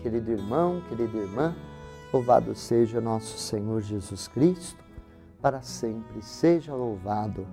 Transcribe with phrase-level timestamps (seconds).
[0.00, 1.56] querido irmão, querida irmã.
[2.12, 4.82] Louvado seja nosso Senhor Jesus Cristo,
[5.42, 7.44] para sempre seja louvado.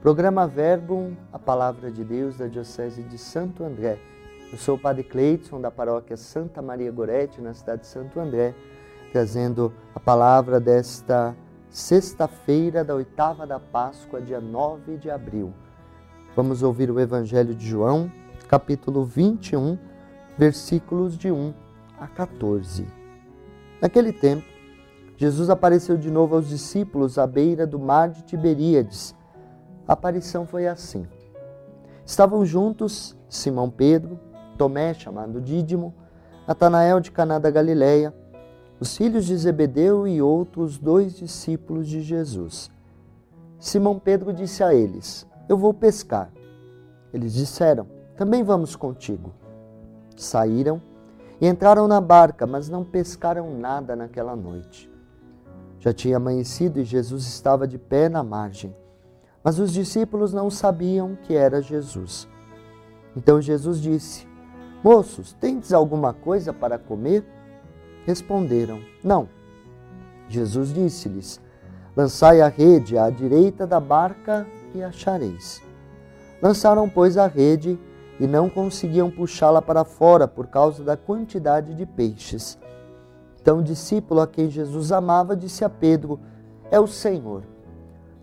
[0.00, 4.00] Programa Verbo, a palavra de Deus da Diocese de Santo André.
[4.50, 8.52] Eu sou o Padre Cleidson, da paróquia Santa Maria Gorete, na cidade de Santo André,
[9.12, 11.36] trazendo a palavra desta
[11.70, 15.54] sexta-feira da oitava da Páscoa, dia 9 de abril.
[16.34, 18.10] Vamos ouvir o Evangelho de João,
[18.48, 19.78] capítulo 21,
[20.36, 21.54] versículos de 1
[21.98, 22.86] a 14.
[23.80, 24.44] Naquele tempo,
[25.16, 29.14] Jesus apareceu de novo aos discípulos à beira do mar de Tiberíades.
[29.86, 31.06] A aparição foi assim.
[32.04, 34.18] Estavam juntos Simão Pedro,
[34.58, 35.94] Tomé, chamado Dídimo,
[36.46, 38.12] Natanael de Caná da Galileia,
[38.80, 42.70] os filhos de Zebedeu e outros dois discípulos de Jesus.
[43.58, 46.30] Simão Pedro disse a eles: Eu vou pescar.
[47.12, 49.32] Eles disseram: Também vamos contigo.
[50.16, 50.80] Saíram
[51.40, 54.90] e entraram na barca, mas não pescaram nada naquela noite.
[55.78, 58.74] Já tinha amanhecido e Jesus estava de pé na margem,
[59.42, 62.26] mas os discípulos não sabiam que era Jesus.
[63.16, 64.26] Então Jesus disse:
[64.82, 67.24] Moços, tendes alguma coisa para comer?
[68.06, 69.28] Responderam: Não.
[70.28, 71.40] Jesus disse-lhes:
[71.96, 75.62] Lançai a rede à direita da barca e achareis.
[76.42, 77.78] Lançaram, pois, a rede
[78.18, 82.58] e não conseguiam puxá-la para fora por causa da quantidade de peixes.
[83.40, 86.18] Então o discípulo a quem Jesus amava disse a Pedro:
[86.70, 87.42] É o Senhor.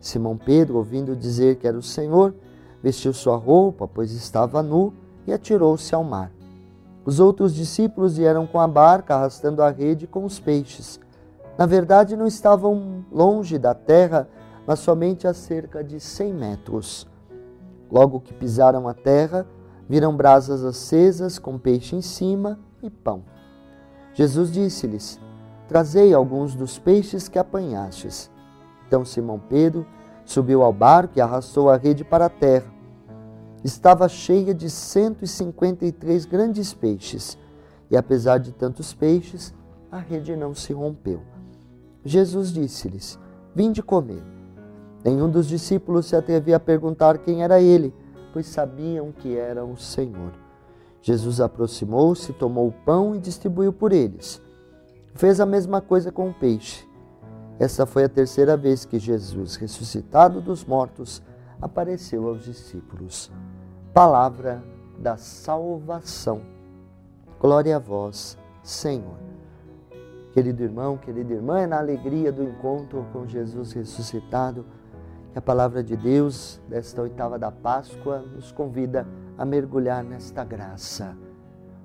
[0.00, 2.34] Simão Pedro, ouvindo dizer que era o Senhor,
[2.82, 4.94] vestiu sua roupa, pois estava nu,
[5.26, 6.32] e atirou-se ao mar.
[7.04, 10.98] Os outros discípulos vieram com a barca, arrastando a rede com os peixes.
[11.58, 14.26] Na verdade, não estavam longe da terra,
[14.66, 17.06] mas somente a cerca de cem metros.
[17.90, 19.46] Logo que pisaram a terra,
[19.90, 23.24] viram brasas acesas com peixe em cima e pão.
[24.14, 25.18] Jesus disse-lhes:
[25.66, 28.30] Trazei alguns dos peixes que apanhastes.
[28.86, 29.84] Então Simão Pedro
[30.24, 32.72] subiu ao barco e arrastou a rede para a terra.
[33.64, 37.36] Estava cheia de 153 grandes peixes,
[37.90, 39.52] e apesar de tantos peixes,
[39.90, 41.20] a rede não se rompeu.
[42.04, 43.18] Jesus disse-lhes:
[43.52, 44.22] Vinde comer.
[45.04, 47.92] Nenhum dos discípulos se atrevia a perguntar quem era ele
[48.32, 50.32] pois sabiam que era o Senhor.
[51.02, 54.40] Jesus aproximou-se, tomou o pão e distribuiu por eles.
[55.14, 56.86] Fez a mesma coisa com o peixe.
[57.58, 61.22] Essa foi a terceira vez que Jesus, ressuscitado dos mortos,
[61.60, 63.30] apareceu aos discípulos.
[63.92, 64.62] Palavra
[64.98, 66.42] da salvação.
[67.38, 69.18] Glória a vós, Senhor.
[70.32, 74.64] Querido irmão, querida irmã, é na alegria do encontro com Jesus ressuscitado
[75.34, 79.06] a palavra de Deus desta oitava da Páscoa nos convida
[79.38, 81.16] a mergulhar nesta graça.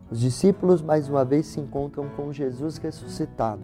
[0.10, 3.62] Os discípulos mais uma vez se encontram com Jesus ressuscitado,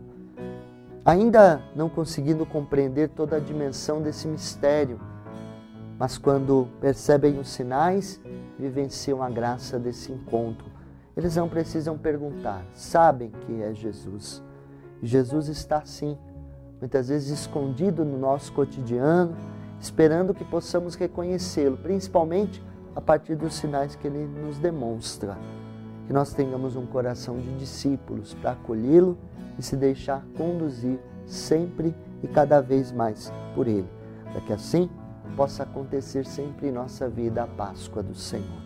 [1.04, 5.00] ainda não conseguindo compreender toda a dimensão desse mistério,
[5.98, 8.22] mas quando percebem os sinais,
[8.58, 10.66] vivenciam a graça desse encontro.
[11.18, 14.44] Eles não precisam perguntar, sabem que é Jesus.
[15.02, 16.18] Jesus está sim,
[16.80, 19.36] muitas vezes escondido no nosso cotidiano,
[19.82, 22.64] esperando que possamos reconhecê-lo, principalmente
[22.96, 25.36] a partir dos sinais que ele nos demonstra.
[26.06, 29.18] Que nós tenhamos um coração de discípulos para acolhê-lo
[29.58, 33.90] e se deixar conduzir sempre e cada vez mais por ele,
[34.32, 34.88] para que assim
[35.36, 38.62] possa acontecer sempre em nossa vida a Páscoa do Senhor.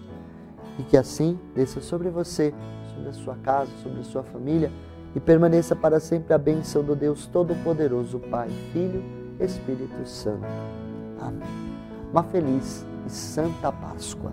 [0.77, 2.53] E que assim desça sobre você,
[2.93, 4.69] sobre a sua casa, sobre a sua família
[5.15, 9.01] e permaneça para sempre a bênção do Deus Todo-Poderoso, Pai, Filho,
[9.39, 10.45] Espírito Santo.
[11.19, 11.47] Amém.
[12.11, 14.31] Uma feliz e santa Páscoa.